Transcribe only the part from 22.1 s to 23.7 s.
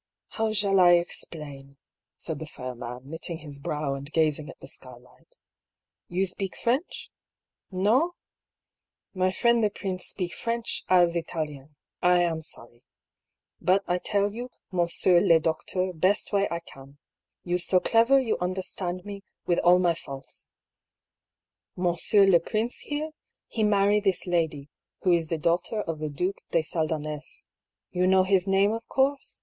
le prince here, he